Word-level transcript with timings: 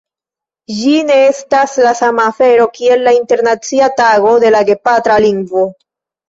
Ĝi 0.77 0.93
ne 1.09 1.17
estas 1.25 1.75
la 1.87 1.91
sama 1.99 2.25
afero 2.29 2.65
kiel 2.79 3.05
la 3.09 3.13
Internacia 3.19 3.91
Tago 4.01 4.33
de 4.47 4.53
la 4.57 4.63
Gepatra 4.71 5.21
Lingvo. 5.29 5.69